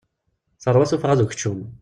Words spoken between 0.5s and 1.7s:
Terwa tuffɣa d ukeččum.